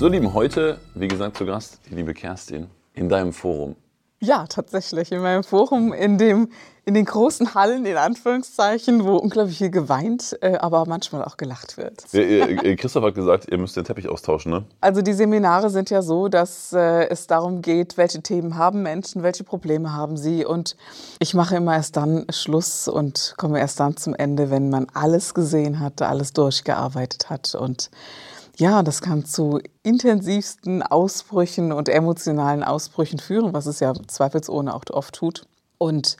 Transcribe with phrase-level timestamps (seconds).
[0.00, 3.76] So, Lieben, heute, wie gesagt, zu Gast die liebe Kerstin in deinem Forum.
[4.18, 5.12] Ja, tatsächlich.
[5.12, 6.48] In meinem Forum, in, dem,
[6.86, 11.76] in den großen Hallen, in Anführungszeichen, wo unglaublich viel geweint, äh, aber manchmal auch gelacht
[11.76, 12.06] wird.
[12.78, 14.64] Christoph hat gesagt, ihr müsst den Teppich austauschen, ne?
[14.80, 19.22] Also die Seminare sind ja so, dass äh, es darum geht, welche Themen haben Menschen,
[19.22, 20.46] welche Probleme haben sie.
[20.46, 20.76] Und
[21.18, 25.34] ich mache immer erst dann Schluss und komme erst dann zum Ende, wenn man alles
[25.34, 27.54] gesehen hat, alles durchgearbeitet hat.
[27.54, 27.90] Und
[28.60, 34.84] ja, das kann zu intensivsten Ausbrüchen und emotionalen Ausbrüchen führen, was es ja zweifelsohne auch
[34.90, 35.46] oft tut.
[35.78, 36.18] Und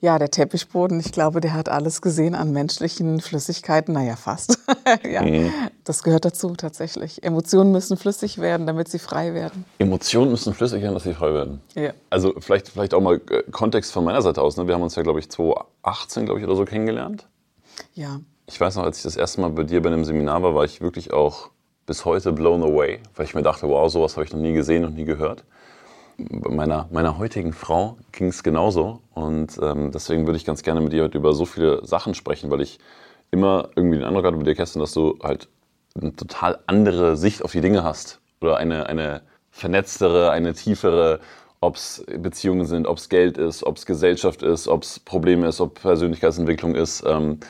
[0.00, 4.58] ja, der Teppichboden, ich glaube, der hat alles gesehen an menschlichen Flüssigkeiten, naja, fast.
[5.10, 5.52] ja, mhm.
[5.82, 7.24] Das gehört dazu tatsächlich.
[7.24, 9.64] Emotionen müssen flüssig werden, damit sie frei werden.
[9.78, 11.60] Emotionen müssen flüssig werden, dass sie frei werden.
[11.74, 11.92] Ja.
[12.10, 14.56] Also vielleicht, vielleicht auch mal äh, Kontext von meiner Seite aus.
[14.56, 14.68] Ne?
[14.68, 17.26] Wir haben uns ja, glaube ich, 2018, glaube ich, oder so kennengelernt.
[17.94, 18.20] Ja.
[18.46, 20.64] Ich weiß noch, als ich das erste Mal bei dir bei einem Seminar war, war
[20.64, 21.50] ich wirklich auch
[21.86, 24.84] bis heute blown away, weil ich mir dachte, wow, sowas habe ich noch nie gesehen
[24.84, 25.44] und nie gehört.
[26.16, 30.80] Bei meiner, meiner heutigen Frau ging es genauso und ähm, deswegen würde ich ganz gerne
[30.80, 32.78] mit dir heute über so viele Sachen sprechen, weil ich
[33.30, 35.48] immer irgendwie den Eindruck hatte bei dir, Kerstin, dass du halt
[36.00, 41.20] eine total andere Sicht auf die Dinge hast oder eine, eine vernetztere, eine tiefere,
[41.60, 45.48] ob es Beziehungen sind, ob es Geld ist, ob es Gesellschaft ist, ob es Probleme
[45.48, 47.04] ist, ob Persönlichkeitsentwicklung ist.
[47.06, 47.40] Ähm,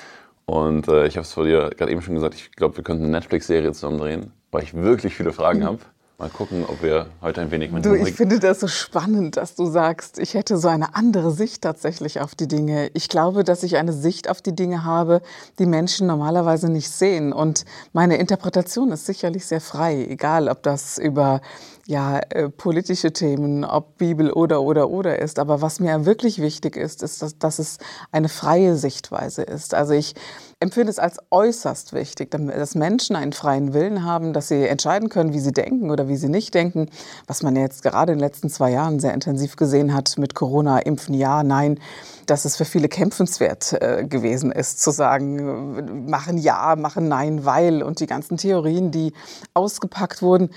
[0.46, 3.04] und äh, ich habe es vor dir gerade eben schon gesagt, ich glaube, wir könnten
[3.04, 5.64] eine Netflix-Serie zusammen drehen, weil ich wirklich viele Fragen mhm.
[5.64, 5.78] habe.
[6.16, 9.56] Mal gucken, ob wir heute ein wenig mit Du, ich finde das so spannend, dass
[9.56, 12.88] du sagst, ich hätte so eine andere Sicht tatsächlich auf die Dinge.
[12.94, 15.22] Ich glaube, dass ich eine Sicht auf die Dinge habe,
[15.58, 17.32] die Menschen normalerweise nicht sehen.
[17.32, 21.40] Und meine Interpretation ist sicherlich sehr frei, egal ob das über
[21.86, 25.38] ja, äh, politische Themen, ob Bibel oder oder oder ist.
[25.38, 27.78] Aber was mir wirklich wichtig ist, ist, dass, dass es
[28.10, 29.74] eine freie Sichtweise ist.
[29.74, 30.14] Also ich
[30.60, 35.34] empfinde es als äußerst wichtig, dass Menschen einen freien Willen haben, dass sie entscheiden können,
[35.34, 36.88] wie sie denken oder wie sie nicht denken.
[37.26, 40.78] Was man jetzt gerade in den letzten zwei Jahren sehr intensiv gesehen hat mit Corona,
[40.78, 41.78] impfen ja, nein,
[42.24, 47.82] dass es für viele kämpfenswert äh, gewesen ist, zu sagen, machen ja, machen nein, weil
[47.82, 49.12] und die ganzen Theorien, die
[49.52, 50.48] ausgepackt wurden.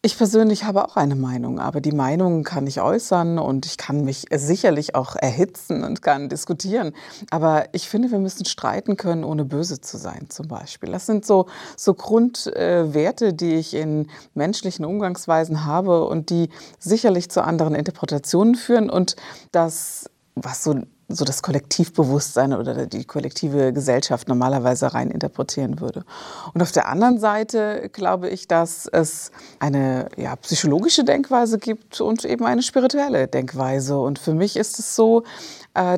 [0.00, 4.04] Ich persönlich habe auch eine Meinung, aber die Meinung kann ich äußern und ich kann
[4.04, 6.92] mich sicherlich auch erhitzen und kann diskutieren.
[7.30, 10.92] Aber ich finde, wir müssen streiten können, ohne böse zu sein, zum Beispiel.
[10.92, 16.48] Das sind so, so Grundwerte, äh, die ich in menschlichen Umgangsweisen habe und die
[16.78, 19.16] sicherlich zu anderen Interpretationen führen und
[19.50, 20.76] das, was so
[21.08, 26.04] so das Kollektivbewusstsein oder die kollektive Gesellschaft normalerweise rein interpretieren würde.
[26.52, 32.26] Und auf der anderen Seite glaube ich, dass es eine ja, psychologische Denkweise gibt und
[32.26, 33.98] eben eine spirituelle Denkweise.
[33.98, 35.24] Und für mich ist es so,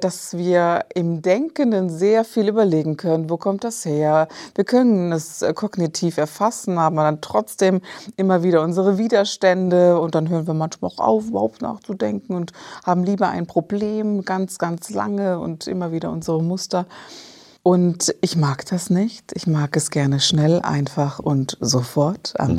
[0.01, 4.29] dass wir im Denkenden sehr viel überlegen können, wo kommt das her?
[4.55, 7.81] Wir können es äh, kognitiv erfassen, haben dann trotzdem
[8.17, 12.53] immer wieder unsere Widerstände und dann hören wir manchmal auch auf, überhaupt nachzudenken und
[12.85, 16.87] haben lieber ein Problem ganz, ganz lange und immer wieder unsere Muster.
[17.63, 19.33] Und ich mag das nicht.
[19.35, 22.57] Ich mag es gerne schnell, einfach und sofort am mhm.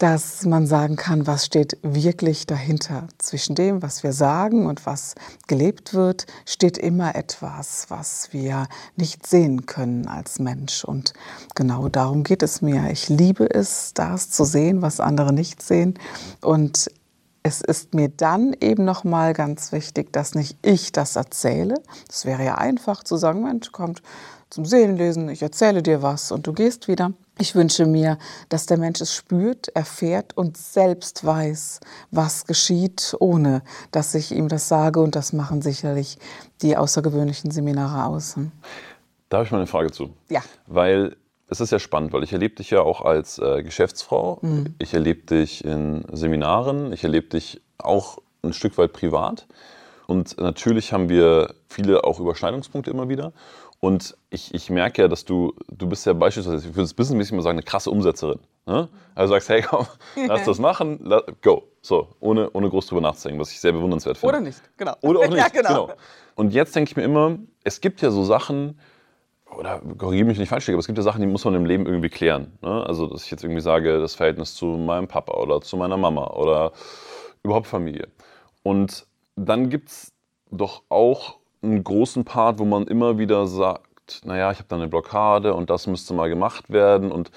[0.00, 3.06] Dass man sagen kann, was steht wirklich dahinter.
[3.18, 5.14] Zwischen dem, was wir sagen und was
[5.46, 8.66] gelebt wird, steht immer etwas, was wir
[8.96, 10.84] nicht sehen können als Mensch.
[10.84, 11.12] Und
[11.54, 12.90] genau darum geht es mir.
[12.90, 15.98] Ich liebe es, das zu sehen, was andere nicht sehen.
[16.40, 16.90] Und
[17.42, 21.74] es ist mir dann eben noch mal ganz wichtig, dass nicht ich das erzähle.
[22.08, 24.02] Es wäre ja einfach zu sagen, Mensch, kommt
[24.50, 27.12] zum Seelenlesen, ich erzähle dir was und du gehst wieder.
[27.38, 28.18] Ich wünsche mir,
[28.50, 31.80] dass der Mensch es spürt, erfährt und selbst weiß,
[32.10, 33.62] was geschieht, ohne
[33.92, 35.00] dass ich ihm das sage.
[35.00, 36.18] Und das machen sicherlich
[36.60, 38.36] die außergewöhnlichen Seminare aus.
[39.30, 40.10] Da habe ich mal eine Frage zu.
[40.28, 40.42] Ja.
[40.66, 41.16] Weil
[41.50, 44.38] es ist ja spannend, weil ich erlebe dich ja auch als äh, Geschäftsfrau.
[44.42, 44.74] Mhm.
[44.78, 46.92] Ich erlebe dich in Seminaren.
[46.92, 49.46] Ich erlebe dich auch ein Stück weit privat.
[50.06, 53.32] Und natürlich haben wir viele auch Überschneidungspunkte immer wieder.
[53.80, 57.32] Und ich, ich merke ja, dass du, du bist ja beispielsweise, ich würde es businessmäßig
[57.32, 58.38] mal sagen, eine krasse Umsetzerin.
[58.66, 58.88] Ne?
[59.14, 59.86] Also sagst, hey komm,
[60.28, 61.12] lass das machen,
[61.42, 61.64] go.
[61.82, 64.36] So, ohne, ohne groß drüber nachzudenken, was ich sehr bewundernswert finde.
[64.36, 64.94] Oder nicht, genau.
[65.00, 65.86] Oder auch nicht, ja, genau.
[65.86, 65.98] genau.
[66.34, 68.78] Und jetzt denke ich mir immer, es gibt ja so Sachen,
[69.60, 71.84] oder korrigiere mich nicht falsch, aber es gibt ja Sachen, die muss man im Leben
[71.84, 72.52] irgendwie klären.
[72.62, 72.84] Ne?
[72.86, 76.28] Also, dass ich jetzt irgendwie sage, das Verhältnis zu meinem Papa oder zu meiner Mama
[76.28, 76.72] oder
[77.42, 78.08] überhaupt Familie.
[78.62, 80.12] Und dann gibt es
[80.50, 84.88] doch auch einen großen Part, wo man immer wieder sagt, naja, ich habe da eine
[84.88, 87.30] Blockade und das müsste mal gemacht werden und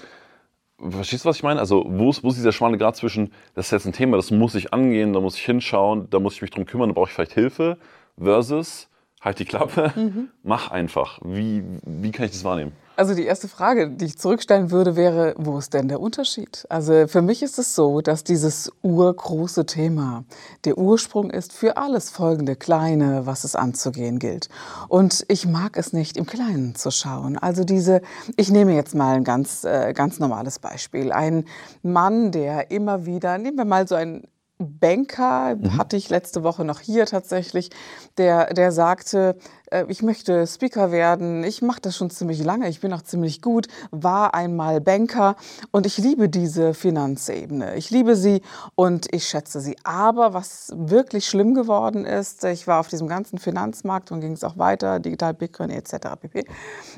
[0.90, 1.62] Verstehst du, was ich meine?
[1.62, 4.32] Also, wo ist, wo ist dieser schmale Grad zwischen, das ist jetzt ein Thema, das
[4.32, 7.08] muss ich angehen, da muss ich hinschauen, da muss ich mich drum kümmern, da brauche
[7.08, 7.78] ich vielleicht Hilfe,
[8.22, 8.90] versus,
[9.24, 10.30] halt die Klappe, mhm.
[10.44, 11.20] mach einfach.
[11.24, 12.74] Wie, wie kann ich das wahrnehmen?
[12.96, 16.68] Also die erste Frage, die ich zurückstellen würde, wäre, wo ist denn der Unterschied?
[16.70, 20.26] Also für mich ist es so, dass dieses urgroße Thema
[20.66, 24.48] der Ursprung ist für alles folgende Kleine, was es anzugehen gilt.
[24.90, 27.36] Und ich mag es nicht, im Kleinen zu schauen.
[27.36, 28.04] Also diese,
[28.38, 31.12] ich nehme jetzt mal ein ganz, äh, ganz normales Beispiel.
[31.12, 31.46] Ein
[31.82, 34.28] Mann, der immer wieder, nehmen wir mal so ein
[34.60, 35.78] Banker, mhm.
[35.78, 37.70] hatte ich letzte Woche noch hier tatsächlich,
[38.18, 39.38] der, der sagte,
[39.74, 43.42] äh, ich möchte Speaker werden, ich mache das schon ziemlich lange, ich bin auch ziemlich
[43.42, 45.36] gut, war einmal Banker
[45.72, 47.76] und ich liebe diese Finanzebene.
[47.76, 48.42] Ich liebe sie
[48.76, 49.76] und ich schätze sie.
[49.84, 54.44] Aber was wirklich schlimm geworden ist, ich war auf diesem ganzen Finanzmarkt und ging es
[54.44, 55.94] auch weiter, Digital Bitcoin etc.
[56.22, 56.46] pp.,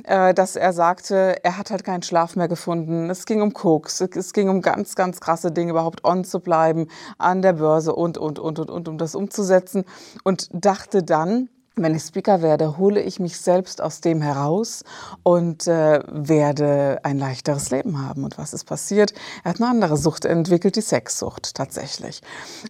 [0.04, 3.10] äh, dass er sagte, er hat halt keinen Schlaf mehr gefunden.
[3.10, 6.88] Es ging um Koks, es ging um ganz, ganz krasse Dinge, überhaupt on zu bleiben
[7.18, 9.86] an der Börse und, und, und, und, und, um das umzusetzen
[10.24, 14.84] und dachte dann, wenn ich Speaker werde, hole ich mich selbst aus dem heraus
[15.24, 18.24] und äh, werde ein leichteres Leben haben.
[18.24, 19.14] Und was ist passiert?
[19.44, 22.22] Er hat eine andere Sucht entwickelt, die Sexsucht tatsächlich.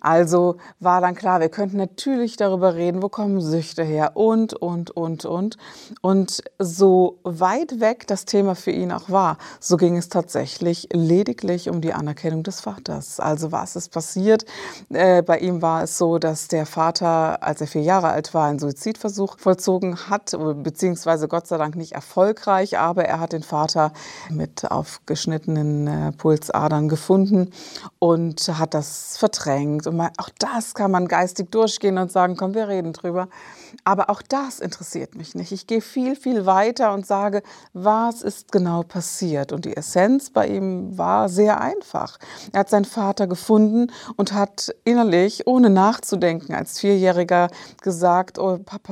[0.01, 4.89] Also war dann klar, wir könnten natürlich darüber reden, wo kommen Süchte her und, und,
[4.91, 5.57] und, und.
[6.01, 11.69] Und so weit weg das Thema für ihn auch war, so ging es tatsächlich lediglich
[11.69, 13.19] um die Anerkennung des Vaters.
[13.19, 14.45] Also was ist passiert?
[14.89, 18.47] Äh, bei ihm war es so, dass der Vater, als er vier Jahre alt war,
[18.47, 23.43] ein Suizid Suizidversuch vollzogen hat, beziehungsweise Gott sei Dank nicht erfolgreich, aber er hat den
[23.43, 23.91] Vater
[24.29, 27.51] mit aufgeschnittenen äh, Pulsadern gefunden
[27.99, 29.87] und hat das verdrängt.
[29.87, 33.27] Und auch das kann man geistig durchgehen und sagen, komm, wir reden drüber.
[33.83, 35.51] Aber auch das interessiert mich nicht.
[35.51, 37.43] Ich gehe viel, viel weiter und sage,
[37.73, 39.51] was ist genau passiert?
[39.51, 42.17] Und die Essenz bei ihm war sehr einfach.
[42.53, 47.49] Er hat seinen Vater gefunden und hat innerlich, ohne nachzudenken, als Vierjähriger
[47.81, 48.84] gesagt, oh Papa,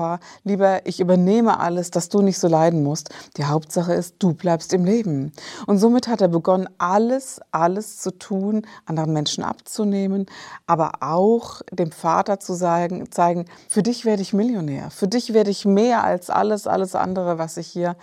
[0.44, 3.10] lieber, ich übernehme alles, dass du nicht so leiden musst.
[3.38, 5.32] Die Hauptsache ist, du bleibst im Leben.
[5.66, 10.26] Und somit hat er begonnen, alles, alles zu tun, anderen Menschen abzunehmen,
[10.68, 14.90] aber auch dem Vater zu sagen, zeigen, für dich werde ich Millionär.
[14.90, 17.96] Für dich werde ich mehr als alles, alles andere, was ich hier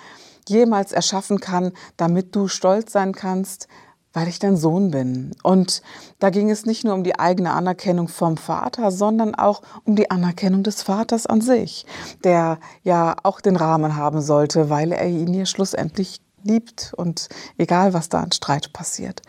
[0.49, 3.69] jemals erschaffen kann, damit du stolz sein kannst,
[4.13, 5.33] weil ich dein Sohn bin.
[5.43, 5.83] Und
[6.19, 10.11] da ging es nicht nur um die eigene Anerkennung vom Vater, sondern auch um die
[10.11, 11.87] Anerkennung des Vaters an sich,
[12.25, 17.29] der ja auch den Rahmen haben sollte, weil er ihn hier schlussendlich liebt und
[17.59, 19.23] egal, was da an Streit passiert.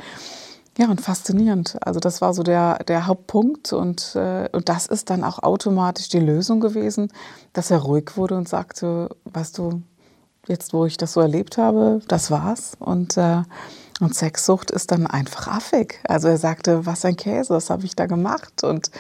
[0.78, 1.77] Ja, und faszinierend.
[1.81, 6.07] Also das war so der, der Hauptpunkt und, äh, und das ist dann auch automatisch
[6.10, 7.12] die Lösung gewesen,
[7.54, 9.81] dass er ruhig wurde und sagte, weißt du,
[10.48, 12.77] jetzt wo ich das so erlebt habe, das war's.
[12.80, 13.44] Und, äh,
[14.01, 16.00] und Sexsucht ist dann einfach affig.
[16.07, 18.63] Also er sagte, was ein Käse, was habe ich da gemacht?
[18.63, 18.92] Und,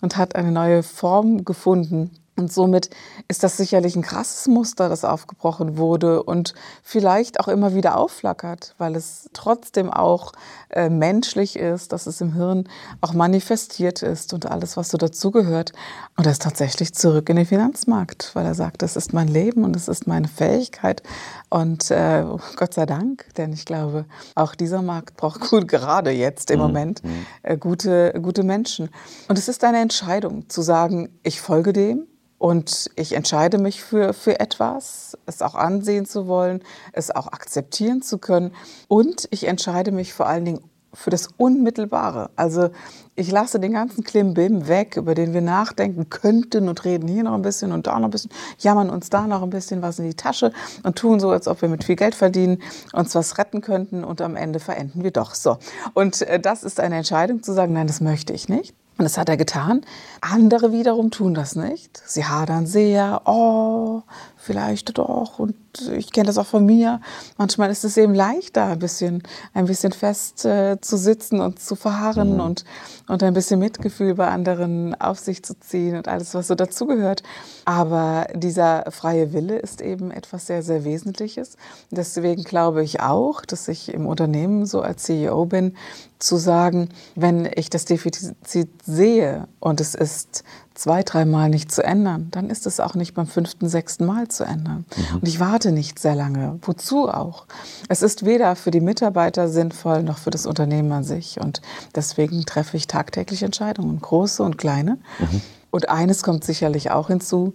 [0.00, 2.90] und hat eine neue Form gefunden und somit
[3.28, 8.74] ist das sicherlich ein krasses Muster, das aufgebrochen wurde und vielleicht auch immer wieder aufflackert,
[8.78, 10.32] weil es trotzdem auch
[10.70, 12.64] äh, menschlich ist, dass es im Hirn
[13.00, 15.72] auch manifestiert ist und alles, was so dazugehört.
[16.16, 19.64] Und er ist tatsächlich zurück in den Finanzmarkt, weil er sagt, das ist mein Leben
[19.64, 21.02] und es ist meine Fähigkeit.
[21.48, 22.24] Und äh,
[22.56, 26.66] Gott sei Dank, denn ich glaube, auch dieser Markt braucht gut, gerade jetzt im mhm.
[26.66, 27.26] Moment mhm.
[27.42, 28.88] äh, gute, gute Menschen.
[29.28, 32.06] Und es ist eine Entscheidung zu sagen, ich folge dem
[32.40, 36.62] und ich entscheide mich für, für etwas, es auch ansehen zu wollen,
[36.94, 38.54] es auch akzeptieren zu können.
[38.88, 40.60] Und ich entscheide mich vor allen Dingen
[40.94, 42.30] für das Unmittelbare.
[42.36, 42.70] Also
[43.14, 47.34] ich lasse den ganzen Klimbim weg, über den wir nachdenken könnten und reden hier noch
[47.34, 50.06] ein bisschen und da noch ein bisschen, jammern uns da noch ein bisschen was in
[50.06, 50.50] die Tasche
[50.82, 52.62] und tun so, als ob wir mit viel Geld verdienen,
[52.94, 55.58] uns was retten könnten und am Ende verenden wir doch so.
[55.92, 58.74] Und äh, das ist eine Entscheidung zu sagen, nein, das möchte ich nicht.
[59.00, 59.80] Und das hat er getan.
[60.20, 62.02] Andere wiederum tun das nicht.
[62.04, 64.02] Sie hadern sehr, oh,
[64.40, 65.38] vielleicht doch.
[65.38, 65.54] Und
[65.94, 67.00] ich kenne das auch von mir.
[67.36, 71.76] Manchmal ist es eben leichter, ein bisschen, ein bisschen fest äh, zu sitzen und zu
[71.76, 72.40] verharren mhm.
[72.40, 72.64] und,
[73.06, 77.22] und ein bisschen Mitgefühl bei anderen auf sich zu ziehen und alles, was so dazugehört.
[77.66, 81.56] Aber dieser freie Wille ist eben etwas sehr, sehr Wesentliches.
[81.90, 85.76] Deswegen glaube ich auch, dass ich im Unternehmen so als CEO bin,
[86.18, 90.44] zu sagen, wenn ich das Defizit sehe und es ist
[90.74, 94.44] zwei, dreimal nicht zu ändern, dann ist es auch nicht beim fünften, sechsten Mal zu
[94.44, 94.84] ändern.
[94.96, 95.16] Mhm.
[95.16, 96.58] Und ich warte nicht sehr lange.
[96.62, 97.46] Wozu auch?
[97.88, 101.40] Es ist weder für die Mitarbeiter sinnvoll noch für das Unternehmen an sich.
[101.40, 101.60] Und
[101.94, 104.98] deswegen treffe ich tagtäglich Entscheidungen, große und kleine.
[105.18, 105.40] Mhm.
[105.70, 107.54] Und eines kommt sicherlich auch hinzu,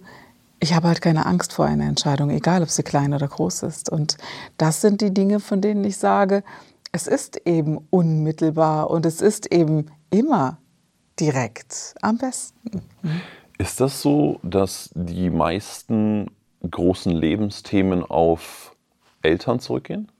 [0.58, 3.90] ich habe halt keine Angst vor einer Entscheidung, egal ob sie klein oder groß ist.
[3.90, 4.16] Und
[4.56, 6.42] das sind die Dinge, von denen ich sage,
[6.92, 10.58] es ist eben unmittelbar und es ist eben immer
[11.18, 12.82] direkt am besten.
[13.58, 16.30] Ist das so, dass die meisten
[16.70, 18.74] großen Lebensthemen auf
[19.22, 20.10] Eltern zurückgehen?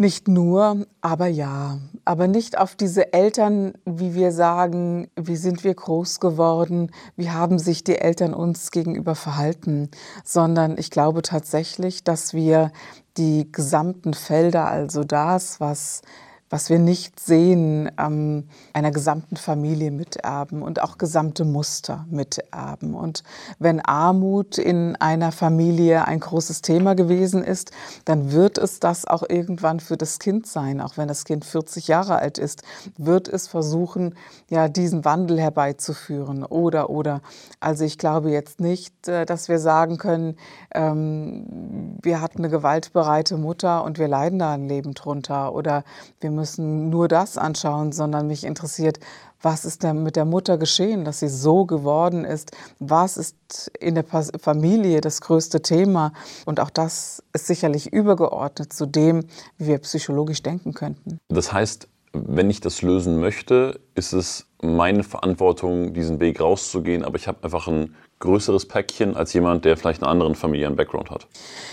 [0.00, 1.78] Nicht nur, aber ja.
[2.04, 7.58] Aber nicht auf diese Eltern, wie wir sagen, wie sind wir groß geworden, wie haben
[7.58, 9.90] sich die Eltern uns gegenüber verhalten,
[10.22, 12.70] sondern ich glaube tatsächlich, dass wir
[13.16, 16.02] die gesamten Felder, also das, was
[16.50, 22.94] was wir nicht sehen, ähm, einer gesamten Familie miterben und auch gesamte Muster miterben.
[22.94, 23.22] Und
[23.58, 27.70] wenn Armut in einer Familie ein großes Thema gewesen ist,
[28.04, 30.80] dann wird es das auch irgendwann für das Kind sein.
[30.80, 32.62] Auch wenn das Kind 40 Jahre alt ist,
[32.96, 34.14] wird es versuchen,
[34.48, 36.44] ja, diesen Wandel herbeizuführen.
[36.44, 37.20] Oder, oder.
[37.60, 40.36] Also ich glaube jetzt nicht, äh, dass wir sagen können,
[40.74, 45.54] ähm, wir hatten eine gewaltbereite Mutter und wir leiden da ein Leben drunter.
[45.54, 45.84] Oder
[46.20, 48.98] wir müssen nur das anschauen, sondern mich interessiert,
[49.40, 52.50] was ist denn mit der Mutter geschehen, dass sie so geworden ist?
[52.80, 56.12] Was ist in der Familie das größte Thema?
[56.44, 59.24] Und auch das ist sicherlich übergeordnet zu dem,
[59.56, 61.18] wie wir psychologisch denken könnten.
[61.28, 67.16] Das heißt, wenn ich das lösen möchte, ist es meine Verantwortung, diesen Weg rauszugehen, aber
[67.16, 71.26] ich habe einfach ein größeres Päckchen als jemand, der vielleicht einen anderen familiären Background hat?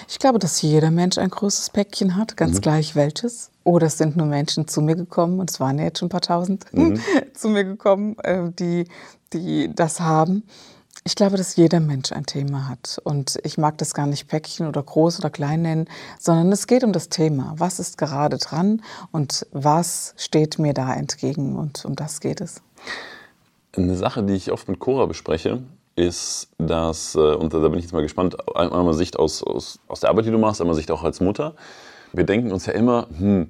[0.08, 2.62] Ich glaube, dass jeder Mensch ein großes Päckchen hat, ganz mhm.
[2.62, 3.50] gleich welches.
[3.66, 6.10] Oder es sind nur Menschen zu mir gekommen, und es waren ja jetzt schon ein
[6.10, 7.02] paar tausend mhm.
[7.34, 8.86] zu mir gekommen, äh, die,
[9.34, 10.44] die das haben.
[11.04, 13.00] Ich glaube, dass jeder Mensch ein Thema hat.
[13.04, 15.88] Und ich mag das gar nicht Päckchen oder groß oder klein nennen,
[16.20, 17.54] sondern es geht um das Thema.
[17.58, 21.58] Was ist gerade dran und was steht mir da entgegen?
[21.58, 22.62] Und um das geht es.
[23.76, 25.64] Eine Sache, die ich oft mit Cora bespreche,
[25.96, 30.02] ist, dass, äh, und da bin ich jetzt mal gespannt, einmal Sicht aus, aus, aus
[30.02, 31.56] der Arbeit, die du machst, einmal Sicht auch als Mutter.
[32.14, 33.50] Wir denken uns ja immer, hm,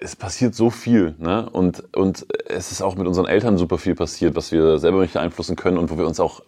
[0.00, 1.14] es passiert so viel.
[1.18, 1.48] Ne?
[1.50, 5.14] Und, und es ist auch mit unseren Eltern super viel passiert, was wir selber nicht
[5.14, 6.42] beeinflussen können und wo wir uns auch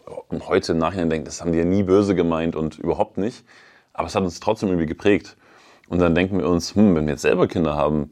[0.47, 3.45] heute im Nachhinein denken, das haben die ja nie böse gemeint und überhaupt nicht.
[3.93, 5.37] Aber es hat uns trotzdem irgendwie geprägt.
[5.89, 8.11] Und dann denken wir uns, hm, wenn wir jetzt selber Kinder haben,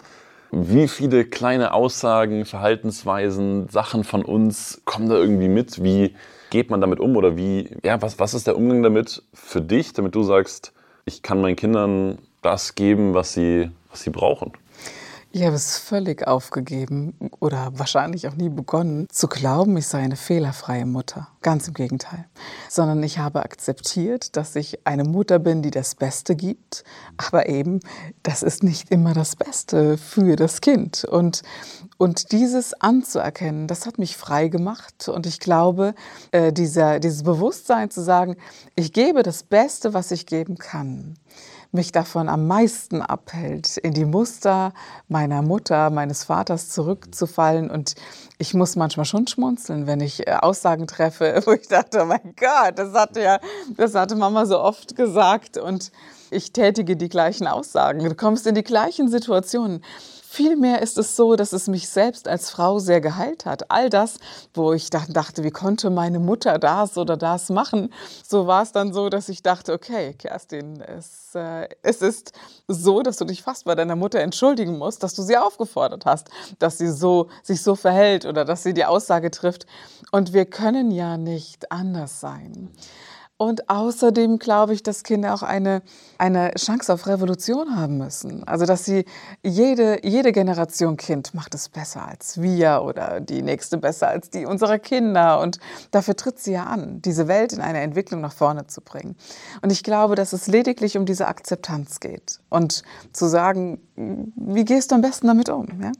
[0.53, 5.83] wie viele kleine Aussagen, Verhaltensweisen, Sachen von uns kommen da irgendwie mit?
[5.83, 6.15] Wie,
[6.55, 9.93] geht man damit um oder wie, ja, was, was ist der Umgang damit für dich,
[9.93, 10.73] damit du sagst,
[11.05, 14.53] ich kann meinen Kindern das geben, was sie, was sie brauchen?
[15.37, 20.15] Ich habe es völlig aufgegeben oder wahrscheinlich auch nie begonnen zu glauben, ich sei eine
[20.15, 21.27] fehlerfreie Mutter.
[21.43, 22.27] Ganz im Gegenteil.
[22.69, 26.85] Sondern ich habe akzeptiert, dass ich eine Mutter bin, die das Beste gibt.
[27.17, 27.81] Aber eben,
[28.23, 31.05] das ist nicht immer das Beste für das Kind.
[31.05, 31.43] Und,
[31.97, 35.09] und dieses anzuerkennen, das hat mich frei gemacht.
[35.09, 35.97] Und ich glaube,
[36.31, 38.37] äh, dieser, dieses Bewusstsein zu sagen,
[38.77, 41.17] ich gebe das Beste, was ich geben kann
[41.75, 44.73] mich davon am meisten abhält, in die Muster
[45.09, 47.71] meiner Mutter, meines Vaters zurückzufallen.
[47.71, 47.95] Und
[48.39, 52.35] ich muss manchmal schon schmunzeln, wenn ich äh, Aussagen treffe, wo ich dachte, oh mein
[52.37, 53.41] Gott, das hatte ja,
[53.77, 55.59] das hatte Mama so oft gesagt.
[55.59, 55.91] Und
[56.31, 58.01] ich tätige die gleichen Aussagen.
[58.05, 59.83] Du kommst in die gleichen Situationen.
[60.35, 63.71] Vielmehr ist es so, dass es mich selbst als Frau sehr geheilt hat.
[63.71, 64.19] All das,
[64.53, 67.95] wo ich dachte, wie konnte meine Mutter das oder das machen,
[68.27, 72.33] so war es dann so, dass ich dachte, okay, Kerstin, es, äh, es ist
[72.67, 76.31] so, dass du dich fast bei deiner Mutter entschuldigen musst, dass du sie aufgefordert hast,
[76.59, 79.67] dass sie so, sich so verhält oder dass sie die Aussage trifft.
[80.11, 82.73] Und wir können ja nicht anders sein.
[83.37, 85.83] Und außerdem glaube ich, dass Kinder auch eine,
[86.19, 88.47] eine Chance auf Revolution haben müssen.
[88.47, 89.07] Also, dass sie
[89.43, 94.47] jede, jede Generation Kind macht es besser als wir oder die nächste besser als die
[94.47, 95.41] unserer Kinder.
[95.41, 95.59] Und
[95.91, 99.17] dafür tritt sie ja an, diese Welt in eine Entwicklung nach vorne zu bringen.
[99.63, 102.39] Und ich glaube, dass es lediglich um diese Akzeptanz geht.
[102.51, 105.67] Und zu sagen, wie gehst du am besten damit um?
[105.83, 105.91] Ja?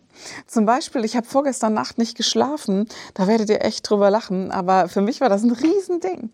[0.47, 2.89] Zum Beispiel, ich habe vorgestern Nacht nicht geschlafen.
[3.15, 4.53] Da werdet ihr echt drüber lachen.
[4.53, 6.31] Aber für mich war das ein Riesending.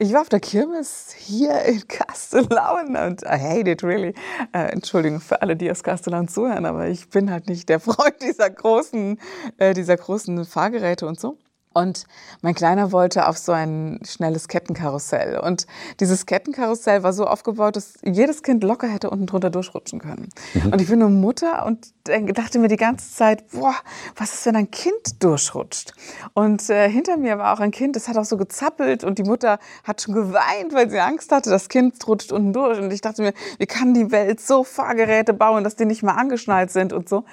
[0.00, 4.14] Ich war auf der Kirmes hier in Castellan und I hate it really.
[4.52, 8.14] Äh, Entschuldigung für alle, die aus Castellan zuhören, aber ich bin halt nicht der Freund
[8.22, 9.18] dieser großen,
[9.56, 11.36] äh, dieser großen Fahrgeräte und so.
[11.78, 12.04] Und
[12.42, 15.38] mein Kleiner wollte auf so ein schnelles Kettenkarussell.
[15.38, 15.66] Und
[16.00, 20.28] dieses Kettenkarussell war so aufgebaut, dass jedes Kind locker hätte unten drunter durchrutschen können.
[20.54, 20.72] Mhm.
[20.72, 23.74] Und ich bin eine Mutter und dachte mir die ganze Zeit, boah,
[24.16, 25.92] was ist, wenn ein Kind durchrutscht?
[26.34, 29.24] Und äh, hinter mir war auch ein Kind, das hat auch so gezappelt und die
[29.24, 32.78] Mutter hat schon geweint, weil sie Angst hatte, das Kind rutscht unten durch.
[32.78, 36.14] Und ich dachte mir, wie kann die Welt so Fahrgeräte bauen, dass die nicht mal
[36.14, 37.24] angeschnallt sind und so.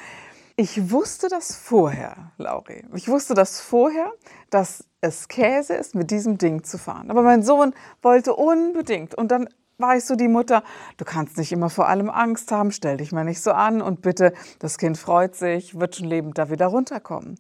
[0.58, 2.86] Ich wusste das vorher, Lauri.
[2.94, 4.14] Ich wusste das vorher,
[4.50, 7.12] dass es Käse ist, mit diesem Ding zu fahren.
[7.12, 9.16] Aber mein Sohn wollte unbedingt.
[9.16, 9.50] Und dann
[9.98, 10.64] ich so die Mutter,
[10.96, 14.02] du kannst nicht immer vor allem Angst haben, stell dich mal nicht so an und
[14.02, 17.38] bitte, das Kind freut sich, wird schon lebend da wieder runterkommen.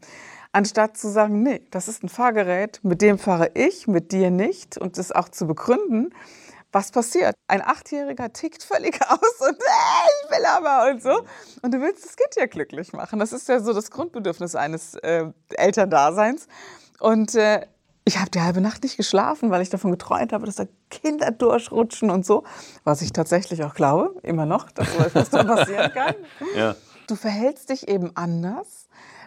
[0.51, 4.77] Anstatt zu sagen, nee, das ist ein Fahrgerät, mit dem fahre ich, mit dir nicht
[4.77, 6.13] und das auch zu begründen,
[6.75, 7.35] was passiert?
[7.47, 11.21] Ein Achtjähriger tickt völlig aus und äh, ich will aber und so.
[11.61, 13.17] Und du willst das Kind ja glücklich machen.
[13.17, 16.47] Das ist ja so das Grundbedürfnis eines äh, Elterndaseins.
[16.99, 17.65] Und äh,
[18.03, 21.31] ich habe die halbe Nacht nicht geschlafen, weil ich davon geträumt habe, dass da Kinder
[21.31, 22.43] durchrutschen und so.
[22.83, 26.15] Was ich tatsächlich auch glaube, immer noch, dass das passieren kann.
[26.57, 26.75] Ja.
[27.07, 28.84] Du verhältst dich eben anders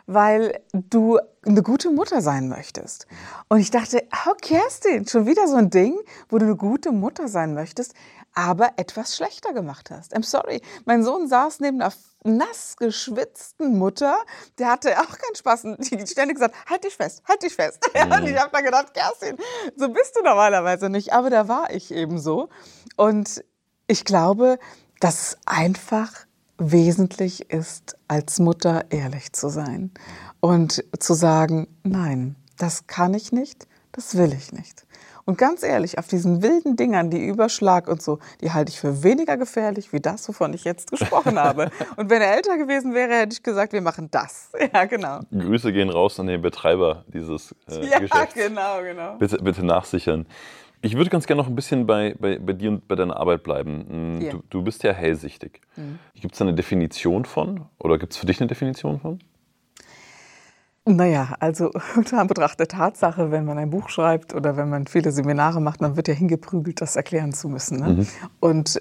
[0.09, 3.07] weil du eine gute Mutter sein möchtest.
[3.49, 5.97] Und ich dachte, oh Kerstin, schon wieder so ein Ding,
[6.31, 7.95] wo du eine gute Mutter sein möchtest,
[8.35, 10.17] aber etwas schlechter gemacht hast.
[10.17, 10.63] I'm sorry.
[10.87, 11.93] Mein Sohn saß neben einer
[12.25, 14.17] nass geschwitzten Mutter,
[14.59, 15.65] der hatte auch keinen Spaß.
[15.65, 17.79] Und die ständig gesagt, halt dich fest, halt dich fest.
[17.95, 18.13] Mhm.
[18.13, 19.37] und ich habe da gedacht, Kerstin,
[19.77, 21.13] so bist du normalerweise nicht.
[21.13, 22.49] Aber da war ich eben so.
[22.97, 23.45] Und
[23.87, 24.59] ich glaube,
[25.01, 26.28] dass einfach
[26.59, 29.93] wesentlich ist, als Mutter ehrlich zu sein
[30.41, 34.85] und zu sagen, nein, das kann ich nicht, das will ich nicht.
[35.29, 39.03] Und ganz ehrlich, auf diesen wilden Dingern, die Überschlag und so, die halte ich für
[39.03, 41.71] weniger gefährlich wie das, wovon ich jetzt gesprochen habe.
[41.97, 44.51] Und wenn er älter gewesen wäre, hätte ich gesagt, wir machen das.
[44.73, 45.21] Ja, genau.
[45.31, 48.35] Grüße gehen raus an den Betreiber dieses äh, ja, Geschäfts.
[48.37, 49.17] Ja, genau, genau.
[49.19, 50.27] Bitte, bitte nachsichern.
[50.81, 53.43] Ich würde ganz gerne noch ein bisschen bei, bei, bei dir und bei deiner Arbeit
[53.43, 54.21] bleiben.
[54.21, 54.35] Yeah.
[54.35, 55.61] Mm, du, du, bist ja hellsichtig.
[55.77, 55.99] Mhm.
[56.15, 57.67] Gibt es eine Definition von?
[57.79, 59.19] Oder gibt es für dich eine Definition von?
[60.85, 65.13] Naja, also unter Anbetracht der Tatsache, wenn man ein Buch schreibt oder wenn man viele
[65.13, 67.81] Seminare macht, dann wird ja hingeprügelt, das erklären zu müssen.
[67.81, 67.89] Ne?
[67.89, 68.07] Mhm.
[68.41, 68.81] Und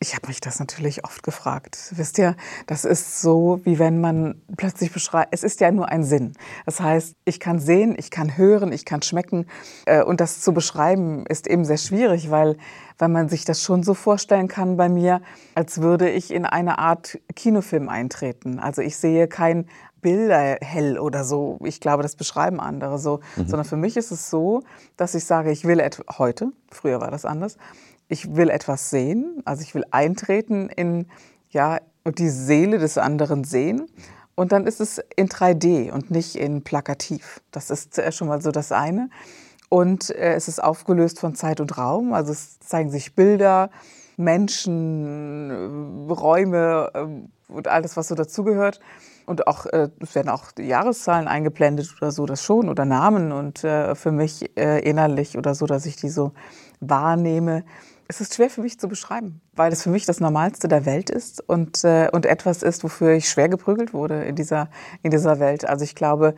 [0.00, 1.92] ich habe mich das natürlich oft gefragt.
[1.96, 2.36] Wisst ihr,
[2.66, 6.34] das ist so, wie wenn man plötzlich beschreibt, es ist ja nur ein Sinn.
[6.66, 9.46] Das heißt, ich kann sehen, ich kann hören, ich kann schmecken.
[9.86, 12.56] Äh, und das zu beschreiben ist eben sehr schwierig, weil,
[12.98, 15.20] weil man sich das schon so vorstellen kann bei mir,
[15.54, 18.60] als würde ich in eine Art Kinofilm eintreten.
[18.60, 19.66] Also ich sehe kein
[20.00, 21.58] Bilder hell oder so.
[21.64, 23.18] Ich glaube, das beschreiben andere so.
[23.36, 23.48] Mhm.
[23.48, 24.62] Sondern für mich ist es so,
[24.96, 25.82] dass ich sage, ich will
[26.18, 27.56] heute, früher war das anders,
[28.08, 31.06] ich will etwas sehen, also ich will eintreten in
[31.50, 33.86] ja, die Seele des anderen sehen.
[34.34, 37.40] Und dann ist es in 3D und nicht in plakativ.
[37.50, 39.10] Das ist äh, schon mal so das eine.
[39.68, 42.12] Und äh, es ist aufgelöst von Zeit und Raum.
[42.12, 43.70] Also es zeigen sich Bilder,
[44.16, 45.50] Menschen,
[46.08, 48.80] äh, Räume und alles, was so dazugehört.
[49.26, 53.30] Und auch, es werden auch Jahreszahlen eingeblendet oder so, das schon, oder Namen.
[53.30, 56.32] Und für mich innerlich oder so, dass ich die so
[56.80, 57.64] wahrnehme,
[58.08, 61.10] es ist schwer für mich zu beschreiben, weil es für mich das Normalste der Welt
[61.10, 64.70] ist und, äh, und etwas ist, wofür ich schwer geprügelt wurde in dieser,
[65.02, 65.68] in dieser Welt.
[65.68, 66.34] Also ich glaube,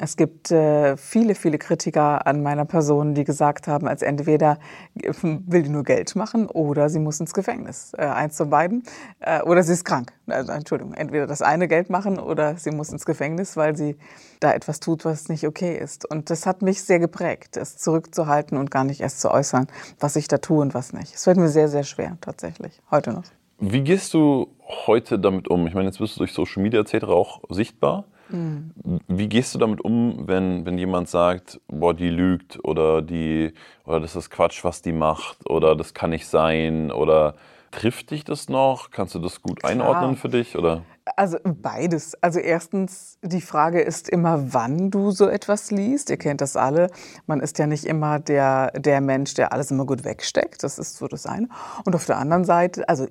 [0.00, 4.58] es gibt äh, viele, viele Kritiker an meiner Person, die gesagt haben, als entweder
[5.22, 7.92] will die nur Geld machen oder sie muss ins Gefängnis.
[7.98, 8.84] Äh, eins von beiden.
[9.18, 10.12] Äh, oder sie ist krank.
[10.28, 13.96] Also, Entschuldigung, entweder das eine Geld machen oder sie muss ins Gefängnis, weil sie
[14.38, 16.08] da etwas tut, was nicht okay ist.
[16.08, 19.66] Und das hat mich sehr geprägt, es zurückzuhalten und gar nicht erst zu äußern,
[19.98, 21.14] was ich da tue und was nicht.
[21.16, 23.24] Es fällt mir sehr, sehr schwer, tatsächlich, heute noch.
[23.58, 24.54] Wie gehst du
[24.86, 25.66] heute damit um?
[25.66, 27.06] Ich meine, jetzt bist du durch Social Media etc.
[27.06, 28.04] auch sichtbar.
[28.30, 28.72] Mhm.
[29.08, 33.52] Wie gehst du damit um, wenn, wenn jemand sagt, boah, die lügt oder die
[33.84, 37.34] oder das ist Quatsch, was die macht oder das kann nicht sein oder
[37.70, 38.90] trifft dich das noch?
[38.90, 39.72] Kannst du das gut Klar.
[39.72, 40.82] einordnen für dich oder?
[41.16, 42.14] Also beides.
[42.22, 46.10] Also erstens, die Frage ist immer, wann du so etwas liest.
[46.10, 46.90] Ihr kennt das alle.
[47.26, 50.62] Man ist ja nicht immer der, der Mensch, der alles immer gut wegsteckt.
[50.62, 51.48] Das ist so das eine.
[51.84, 53.06] Und auf der anderen Seite, also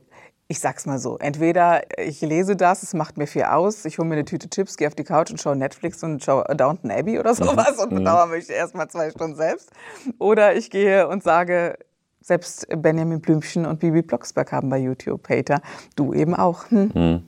[0.49, 4.07] ich sag's mal so, entweder ich lese das, es macht mir viel aus, ich hole
[4.07, 7.19] mir eine Tüte Chips, gehe auf die Couch und schaue Netflix und schaue Downton Abbey
[7.19, 7.83] oder sowas mhm.
[7.83, 9.71] und bedauere mich erstmal zwei Stunden selbst.
[10.19, 11.77] Oder ich gehe und sage,
[12.21, 15.62] selbst Benjamin Blümchen und Bibi Blocksberg haben bei YouTube Hater,
[15.95, 16.69] du eben auch.
[16.69, 16.91] Hm.
[16.93, 17.23] Mhm.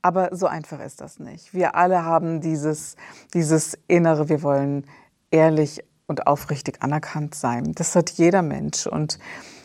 [0.00, 1.52] Aber so einfach ist das nicht.
[1.52, 2.96] Wir alle haben dieses,
[3.34, 4.86] dieses Innere, wir wollen
[5.30, 7.72] ehrlich und aufrichtig anerkannt sein.
[7.74, 9.18] Das hat jeder Mensch und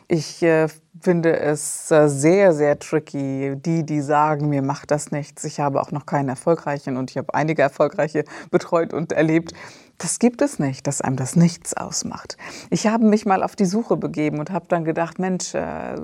[0.10, 0.68] ich äh,
[1.02, 3.56] finde es äh, sehr, sehr tricky.
[3.56, 5.44] Die, die sagen, mir macht das nichts.
[5.44, 9.54] Ich habe auch noch keinen erfolgreichen und ich habe einige erfolgreiche betreut und erlebt.
[10.00, 12.36] Das gibt es nicht, dass einem das nichts ausmacht.
[12.72, 15.96] Ich habe mich mal auf die Suche begeben und habe dann gedacht, Mensch, äh,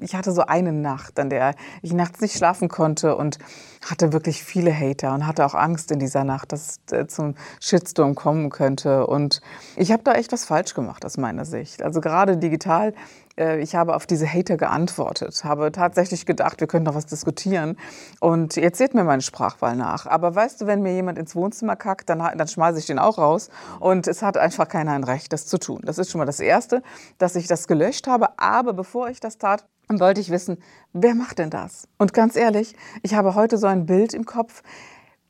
[0.00, 3.38] ich hatte so eine Nacht, an der ich nachts nicht schlafen konnte und
[3.84, 7.34] hatte wirklich viele Hater und hatte auch Angst in dieser Nacht, dass es äh, zum
[7.58, 9.06] Shitstorm kommen könnte.
[9.06, 9.40] Und
[9.76, 11.82] ich habe da echt was falsch gemacht aus meiner Sicht.
[11.82, 12.94] Also gerade digital
[13.34, 17.76] ich habe auf diese Hater geantwortet, habe tatsächlich gedacht, wir können doch was diskutieren.
[18.20, 20.06] Und jetzt seht mir meine Sprachwahl nach.
[20.06, 23.18] Aber weißt du, wenn mir jemand ins Wohnzimmer kackt, dann, dann schmeiße ich den auch
[23.18, 23.50] raus.
[23.80, 25.80] Und es hat einfach keiner ein Recht, das zu tun.
[25.84, 26.82] Das ist schon mal das Erste,
[27.18, 28.38] dass ich das gelöscht habe.
[28.38, 30.58] Aber bevor ich das tat, wollte ich wissen,
[30.92, 31.88] wer macht denn das?
[31.98, 34.62] Und ganz ehrlich, ich habe heute so ein Bild im Kopf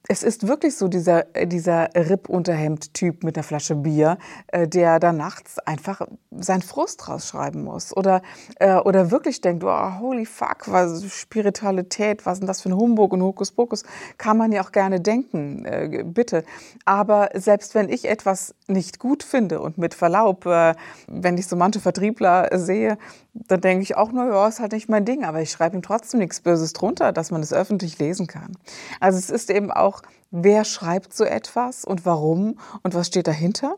[0.09, 5.13] es ist wirklich so dieser, äh, dieser Rippunterhemd-Typ mit einer Flasche Bier, äh, der da
[5.13, 7.97] nachts einfach seinen Frust rausschreiben muss.
[7.97, 8.23] Oder,
[8.59, 12.77] äh, oder wirklich denkt, oh, holy fuck, was Spiritualität, was ist denn das für ein
[12.77, 13.85] Humbug und Hokuspokus?
[14.19, 16.45] Kann man ja auch gerne denken, bitte.
[16.85, 21.81] Aber selbst wenn ich etwas nicht gut finde und mit Verlaub, wenn ich so manche
[21.81, 22.99] Vertriebler sehe,
[23.35, 26.21] dann denke ich auch, naja, ist halt nicht mein Ding, aber ich schreibe ihm trotzdem
[26.21, 28.53] nichts Böses drunter, dass man es öffentlich lesen kann.
[29.01, 29.92] Also es ist eben auch,
[30.31, 33.77] wer schreibt so etwas und warum und was steht dahinter.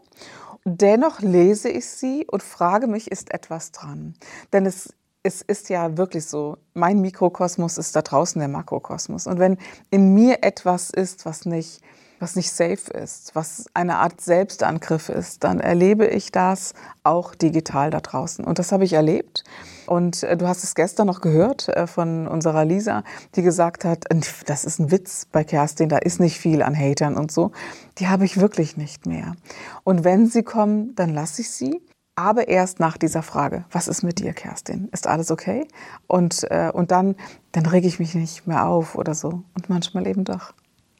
[0.64, 4.14] Dennoch lese ich sie und frage mich, ist etwas dran?
[4.52, 4.94] Denn es
[5.26, 9.26] es ist ja wirklich so, mein Mikrokosmos ist da draußen der Makrokosmos.
[9.26, 9.56] Und wenn
[9.90, 11.80] in mir etwas ist, was nicht
[12.24, 17.90] was nicht safe ist, was eine Art Selbstangriff ist, dann erlebe ich das auch digital
[17.90, 18.46] da draußen.
[18.46, 19.44] Und das habe ich erlebt.
[19.84, 24.06] Und äh, du hast es gestern noch gehört äh, von unserer Lisa, die gesagt hat,
[24.46, 27.52] das ist ein Witz bei Kerstin, da ist nicht viel an Hatern und so.
[27.98, 29.34] Die habe ich wirklich nicht mehr.
[29.82, 31.82] Und wenn sie kommen, dann lasse ich sie.
[32.14, 34.88] Aber erst nach dieser Frage, was ist mit dir, Kerstin?
[34.92, 35.68] Ist alles okay?
[36.06, 37.16] Und, äh, und dann,
[37.52, 39.42] dann rege ich mich nicht mehr auf oder so.
[39.54, 40.54] Und manchmal eben doch.